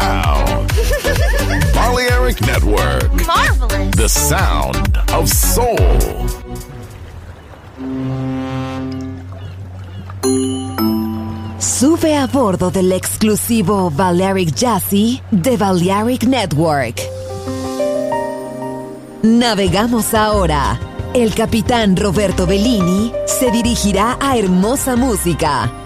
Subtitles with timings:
[0.00, 0.68] sound.
[1.74, 3.96] Balearic Network, Marvelous.
[3.96, 5.76] the sound of soul.
[11.58, 17.00] Sube a bordo del exclusivo Balearic Jazzy de Balearic Network.
[19.22, 20.78] Navegamos ahora.
[21.14, 25.85] El capitán Roberto Bellini se dirigirá a hermosa música.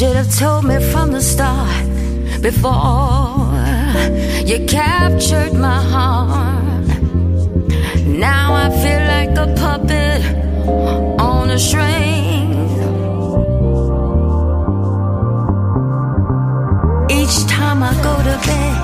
[0.00, 1.86] Should have told me from the start
[2.40, 3.52] before
[4.46, 6.88] you captured my heart.
[8.06, 10.22] Now I feel like a puppet
[11.20, 12.50] on a string.
[17.10, 18.82] Each time I go to bed,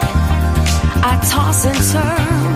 [1.03, 2.56] I toss and turn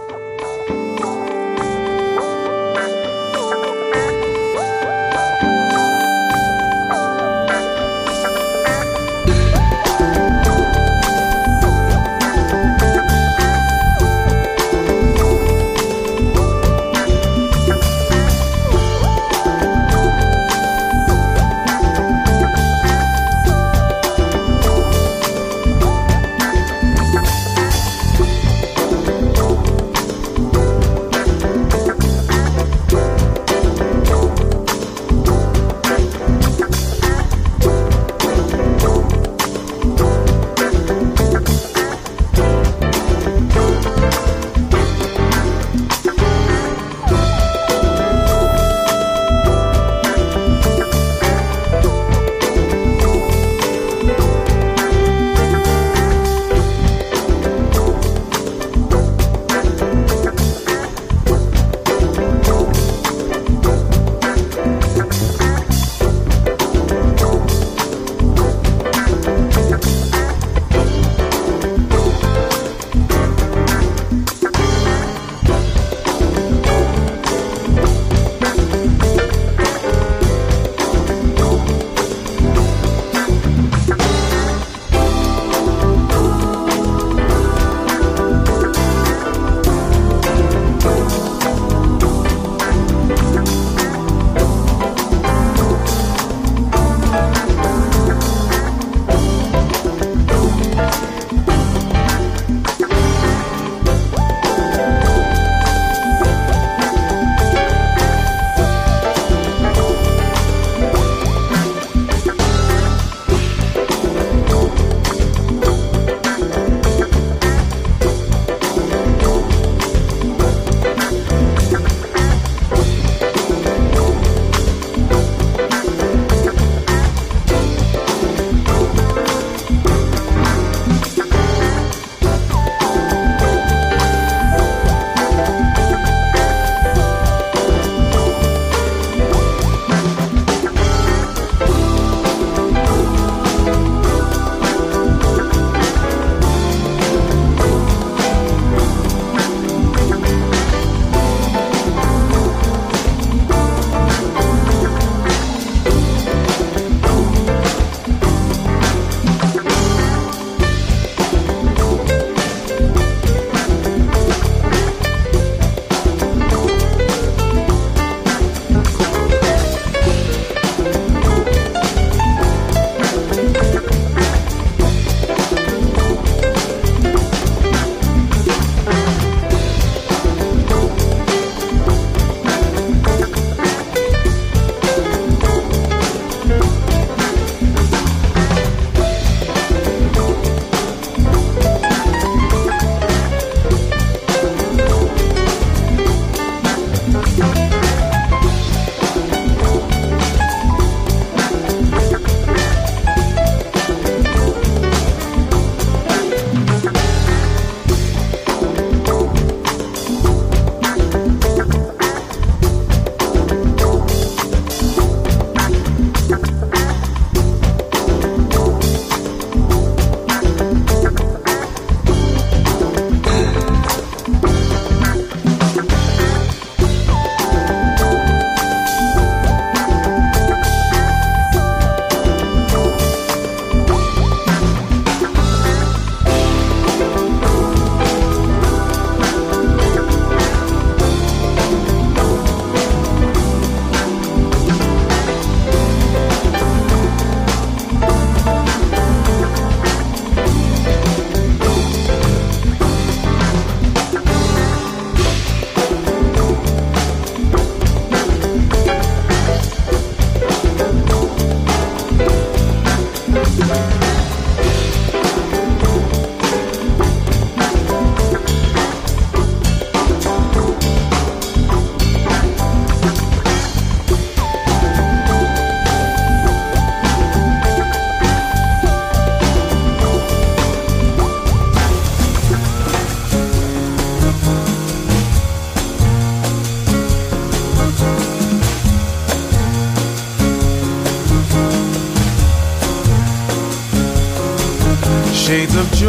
[295.51, 296.07] Shades of joy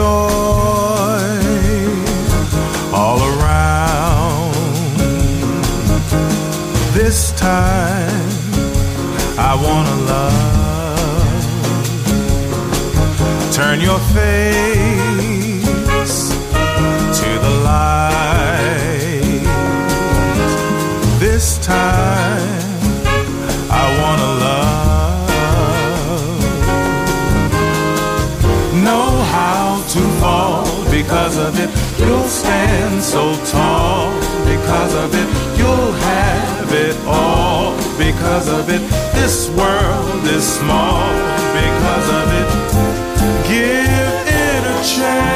[2.94, 4.54] all around.
[6.94, 8.28] This time
[9.50, 11.44] I wanna love.
[13.52, 15.41] Turn your face
[33.02, 34.14] so tall
[34.46, 35.58] because of it.
[35.58, 38.80] You'll have it all because of it.
[39.12, 41.02] This world is small
[41.52, 42.48] because of it.
[43.48, 45.31] Give it a chance.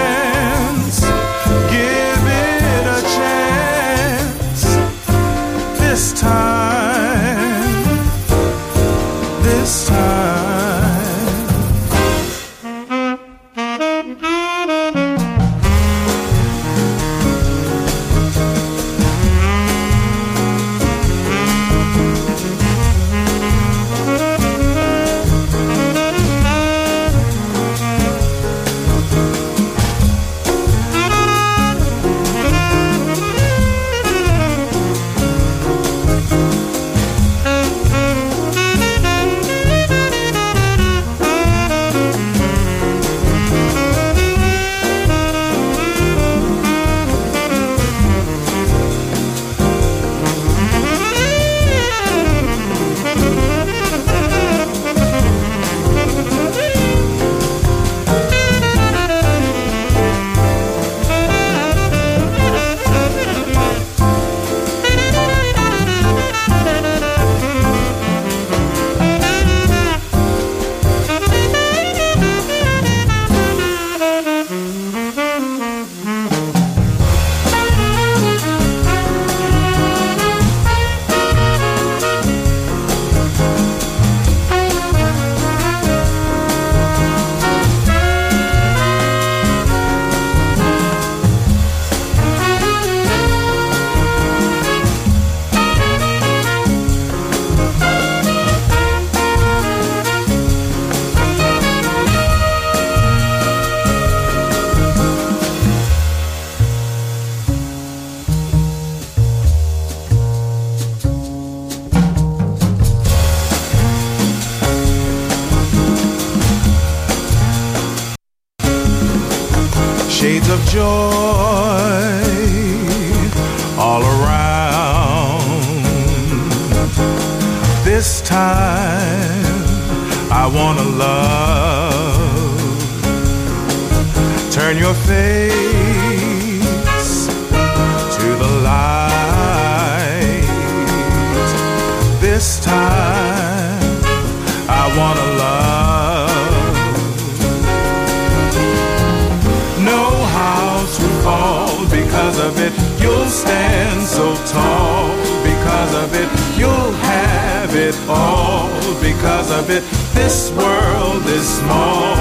[153.36, 155.08] Stand so tall
[155.44, 156.28] because of it.
[156.58, 158.70] You'll have it all
[159.00, 159.82] because of it.
[160.14, 162.14] This world is small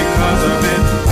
[0.00, 1.11] because of it.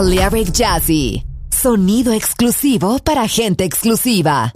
[0.00, 1.22] Balearic Jazzy.
[1.50, 4.50] Sonido exclusivo para gente exclusiva.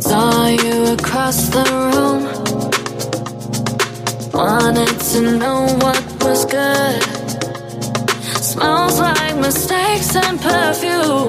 [0.00, 2.22] Saw you across the room.
[4.32, 5.67] Wanted to know
[9.48, 11.28] mistakes and perfume.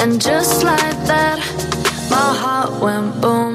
[0.00, 1.38] And just like that,
[2.10, 3.51] my heart went boom.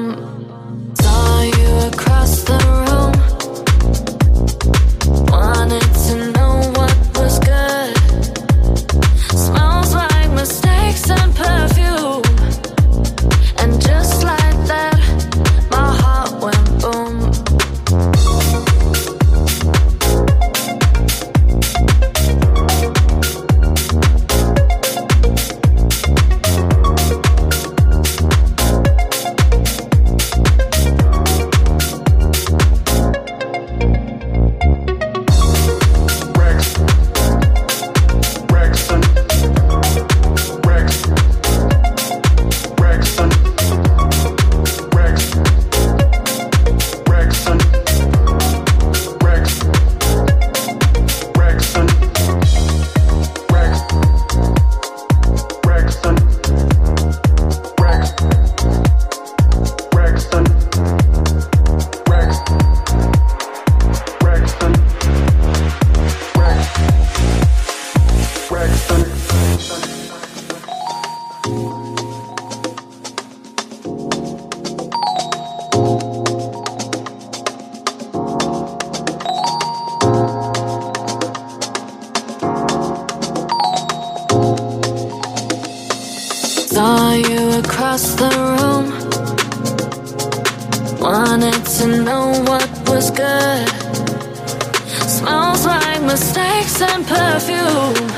[96.80, 98.10] And perfume.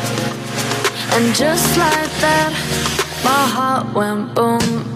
[1.13, 2.53] And just like that,
[3.25, 4.90] my heart went boom.